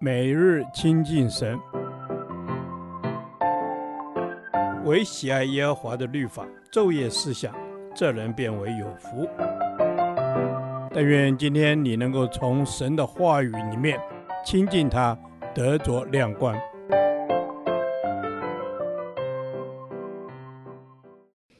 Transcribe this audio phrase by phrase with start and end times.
[0.00, 1.58] 每日亲近神，
[4.84, 7.54] 唯喜爱耶和华的律法，昼夜思想，
[7.94, 9.28] 这人便为有福。
[10.92, 14.00] 但愿今天你能够从神的话语里面
[14.44, 15.18] 亲近他，
[15.54, 16.56] 得着亮光。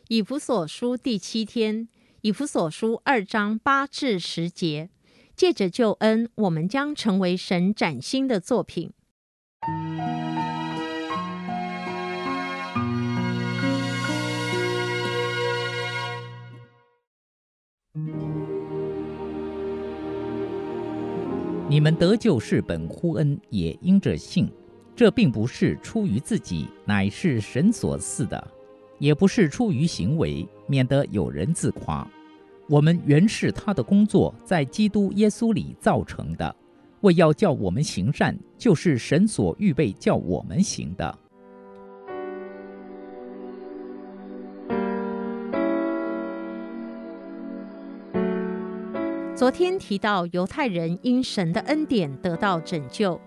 [0.08, 1.88] 以弗所书第七天，
[2.20, 4.90] 以弗所书二章八至十节。
[5.36, 8.92] 借着救恩，我们将成为神崭新的作品。
[21.68, 24.48] 你们得救是本乎恩，也因着信。
[24.94, 28.38] 这并不是出于自己，乃是神所赐的；
[29.00, 32.08] 也不是出于行为，免得有人自夸。
[32.66, 36.56] 我们原是他的工作，在基督耶稣里造成的，
[37.02, 41.18] 为要叫我们行善，就是神所预备叫我们行的。
[49.36, 53.20] 昨天提到犹太人因神的恩典得到拯救，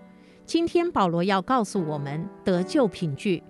[0.44, 3.44] 今天保罗要告诉我们得救凭据。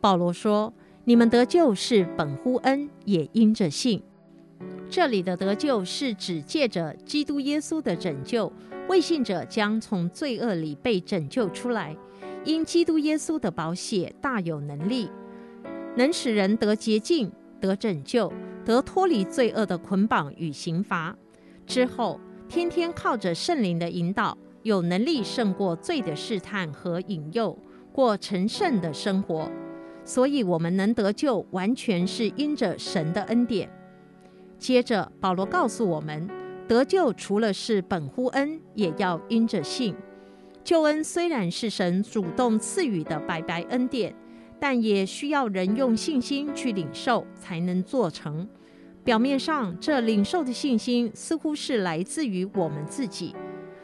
[0.00, 0.72] 保罗说
[1.04, 4.02] ：“你们得救是本乎恩，也因着信。”
[4.90, 8.50] 这里的得救是指借着基督耶稣的拯救，
[8.88, 11.96] 为信者将从罪恶里被拯救出来。
[12.44, 15.10] 因基督耶稣的宝血大有能力，
[15.96, 18.32] 能使人得洁净、得拯救、
[18.64, 21.14] 得脱离罪恶的捆绑与刑罚。
[21.66, 27.58] 之后，天天靠着圣灵的引导，有能力胜过罪的试探和引诱，
[27.92, 29.50] 过成圣的生活。
[30.02, 33.68] 所以，我们能得救，完全是因着神的恩典。
[34.58, 36.28] 接着，保罗告诉我们，
[36.66, 39.94] 得救除了是本乎恩，也要因着信。
[40.64, 44.14] 救恩虽然是神主动赐予的白白恩典，
[44.60, 48.46] 但也需要人用信心去领受，才能做成。
[49.04, 53.34] 表面上，这领受的信心似乎是来自于我们自己。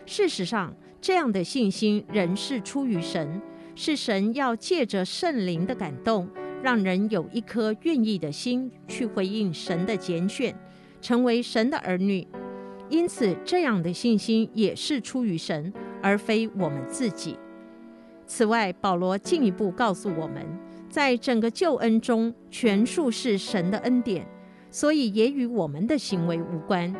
[0.04, 3.40] 事实上，这样的信心仍是出于神，
[3.74, 6.28] 是神要借着圣灵的感动。
[6.62, 10.58] 让人有一颗愿意的心去回应神的拣选，
[11.04, 12.26] 成为神的儿女。
[12.88, 15.70] 因此，这样的信心也是出于神，
[16.00, 17.36] 而非我们自己。
[18.26, 20.42] 此外，保罗进一步告诉我们，
[20.88, 24.26] 在整个救恩中，全数是神的恩典，
[24.70, 26.94] 所以也与我们的行为无关，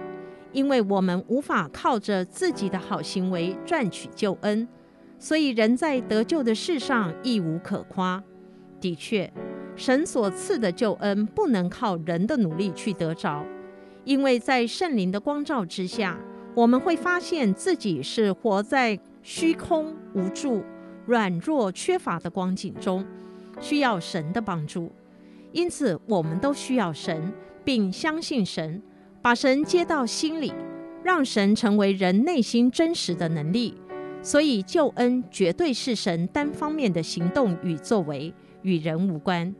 [0.53, 4.69] 因为我们无法靠着自己的好行为赚取救恩，
[5.19, 8.23] 所以人在得救的事上亦无可夸。
[8.79, 9.33] 的确。
[9.77, 13.45] 神所赐的救恩不能靠人的努力去得着，
[14.05, 16.19] 因为在圣灵的光照之下，
[16.55, 20.63] 我们会发现自己是活在虚空、无助、
[21.07, 23.05] 软弱、缺乏的光景中，
[23.61, 24.91] 需要神的帮助。
[25.53, 27.33] 因此，我们都需要神，
[27.65, 28.83] 并相信神，
[29.23, 30.53] 把神接到心里，
[31.03, 33.75] 让神成为人内心真实的能力。
[34.21, 38.33] 所以，救恩绝对是神单方面的行动与作为，
[38.63, 39.55] 与人无关。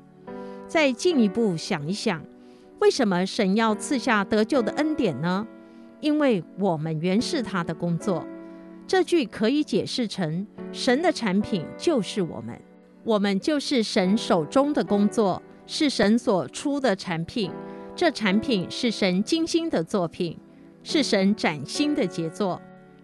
[0.67, 2.25] 再进一步想一想，
[2.81, 5.47] 为什么神要赐下得救的恩典呢？
[6.01, 8.27] 因为我们原是他的工作。
[8.87, 12.61] 这句可以解释成：神的产品就是我们，
[13.05, 17.51] 我们就是神手中的工作，是神所出的产品。
[17.97, 20.39] 这产品是神精心的作品，
[20.83, 22.61] 是神崭新的杰作。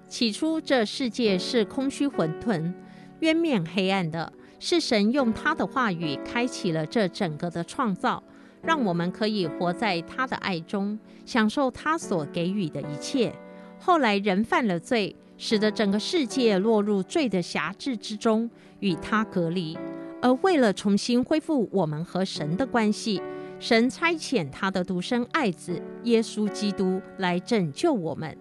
[0.06, 2.72] 起初这世界是空虚混沌、
[3.20, 4.32] 渊面黑暗的。
[4.62, 8.22] 是神用他的话语开启了这整个的创造，
[8.62, 13.32] 让我们可以活在他的爱中，享受他所给予的一切。
[13.78, 18.50] 后来人犯了罪，使得整个世界落入罪的辖制之中，
[18.80, 19.78] 与他隔离。
[20.22, 23.22] 而为了重新恢复我们和神的关系，
[23.58, 28.36] 神差遣他的独生爱子耶稣基督来拯救我们，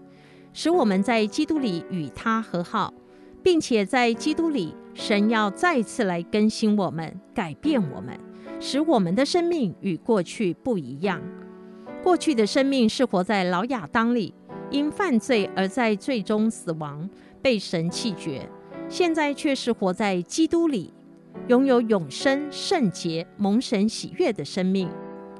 [0.51, 2.93] 使我们在基督里与他和好。
[3.41, 8.19] 并且在基督里，神要再次来更新我们，改变我们，
[8.59, 11.21] 使我们的生命与过去不一样。
[12.03, 14.33] 过去的生命是活在老亚当里，
[14.71, 17.09] 因犯罪而在罪中死亡，
[17.41, 18.41] 被神弃绝；
[18.87, 20.93] 现在却是活在基督里，
[21.47, 24.89] 拥有永生、圣洁、蒙神喜悦的生命。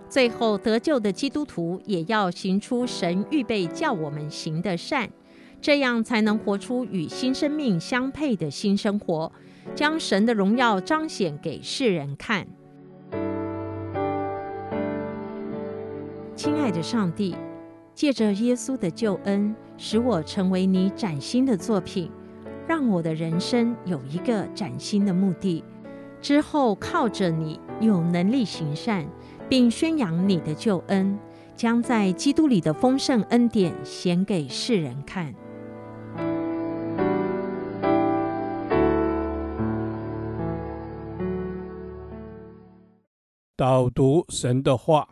[0.10, 5.10] 最后得救的基督徒也要行出神预备叫我们行的善。
[5.62, 9.32] 这样才能活出与新生命相配的新生活，
[9.76, 12.48] 将神的荣耀彰显给世人看。
[16.40, 17.36] 亲爱的上帝，
[17.94, 22.10] 借着耶稣的救恩，使我成为你崭新的作品，
[22.66, 25.62] 让我的人生有一个崭新的目的。
[26.22, 29.06] 之后靠着你有能力行善，
[29.50, 31.20] 并宣扬你的救恩，
[31.58, 35.36] 将在基督里的丰盛恩典显给世人看。
[43.58, 45.10] 导读神的话，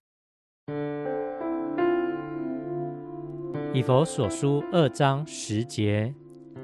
[3.74, 6.14] 以佛所书二章十节，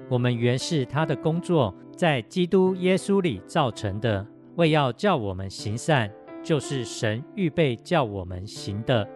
[0.09, 4.25] 我们原是他的工作，在基督耶稣里造成的。
[4.55, 6.09] 为要叫我们行善，
[6.44, 9.07] 就是神预备叫我们行的。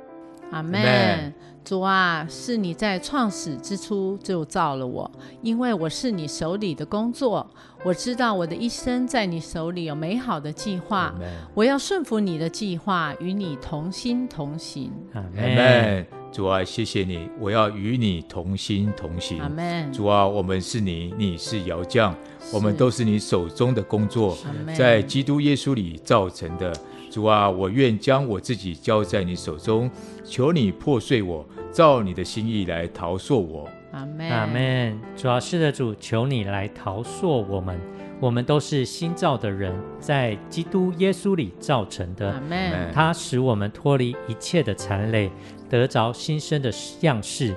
[0.51, 1.34] 阿门。
[1.63, 5.10] 主啊，是你在创始之初就造了我，
[5.42, 7.50] 因为我是你手里的工作。
[7.83, 11.13] 我知道我的一生在你手里有美好的计划。
[11.54, 14.92] 我要顺服你的计划，与你同心同行。
[15.13, 16.07] 阿门。
[16.38, 19.42] 主啊，谢谢你，我要与你同心同行。
[19.42, 19.92] 阿门。
[19.92, 22.13] 主啊，我们是你，你是窑匠，
[22.54, 24.38] 我们都是你手中的工作，
[24.78, 26.72] 在基督耶稣里造成的。
[27.10, 29.89] 主啊，我愿将我自己交在你手中，
[30.24, 33.68] 求你破碎我，照你的心意来陶塑我。
[33.92, 34.30] 阿门。
[34.30, 35.00] 阿门。
[35.16, 37.80] 主啊，是的，主，求你来陶塑我们。
[38.19, 42.31] 我们都是新造的人，在基督耶稣里造成的。
[42.31, 42.92] 阿门。
[42.92, 45.30] 他使我们脱离一切的残累，
[45.69, 46.72] 得着新生的
[47.02, 47.56] 样式。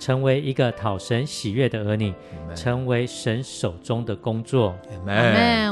[0.00, 2.12] 成为一个讨神喜悦的儿女
[2.56, 4.74] 成为神手中的工作。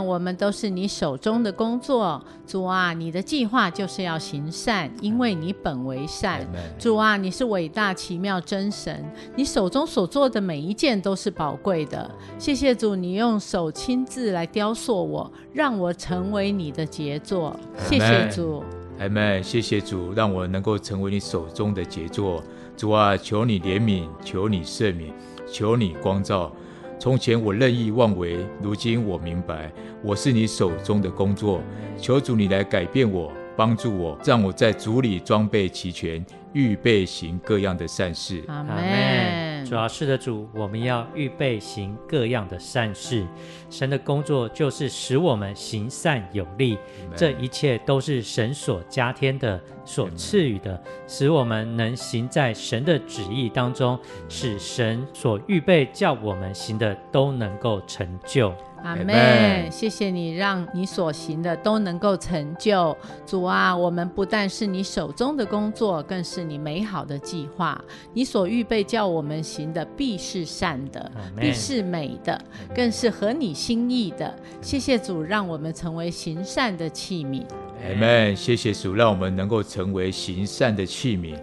[0.06, 2.24] 我们都是你手中的工作。
[2.46, 6.42] 主啊，你的计划就是要行善，因为你本为善。
[6.42, 6.80] Amen.
[6.80, 9.04] 主啊，你是伟大奇妙真神，
[9.34, 12.08] 你手中所做的每一件都是宝贵的。
[12.38, 17.58] 谢谢主，你用手亲自来雕塑我，让我成为你的杰作。
[17.80, 17.88] Amen.
[17.88, 18.62] 谢谢主。
[19.00, 19.42] 阿门。
[19.42, 22.44] 谢谢主，让我能够成为你手中的杰作。
[22.76, 25.12] 主啊，求你怜悯，求你赦免，
[25.50, 26.52] 求你光照。
[26.98, 31.62] 从前我任意妄为，如今我明白，我是你手中的工作。
[31.98, 38.44] 求主你来改变我，帮助我，让我在主里装备齐全，预备行各样的善事。
[38.48, 39.49] 阿门。
[39.70, 43.24] 主要是的主，我们要预备行各样的善事。
[43.70, 46.76] 神的工作就是使我们行善有力，
[47.14, 53.96] 这一切都是神所加添的、所赐予的，使我们能行在神的旨意当中，
[54.28, 58.52] 使神所预备叫我们行的都能够成就。
[58.82, 62.96] 阿门，谢谢你，让你所行的都能够成就。
[63.26, 67.80] 主啊，我们不但是你手中的工作，更是你美好的计划。
[68.14, 72.40] 你所预备叫我们行的，必是善的，必是美的，
[72.74, 74.34] 更是合你心意的。
[74.60, 77.42] 谢谢主，让我们成为行善的器皿。
[77.82, 81.36] 阿门，谢谢主，让我们能够成为行善的器皿。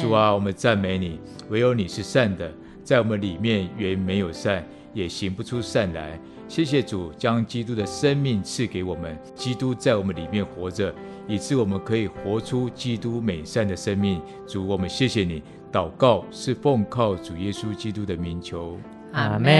[0.00, 1.18] 主啊，我们赞美你，
[1.48, 2.50] 唯有你是善的，
[2.82, 4.64] 在我们里面原没有善，
[4.94, 6.18] 也行不出善来。
[6.48, 10.94] 谢谢主将基督的生命赐给我们，基督在我们里面活着，
[11.26, 14.20] 以致我们可以活出基督美善的生命。
[14.46, 15.42] 主，我们谢谢你。
[15.72, 18.78] 祷告是奉靠主耶稣基督的名求，
[19.12, 19.52] 阿门。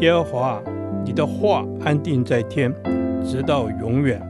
[0.00, 0.62] 耶和华，
[1.04, 2.70] 你的话安定在天，
[3.24, 4.20] 直到永远。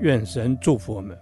[0.00, 1.16] 愿神祝福我们。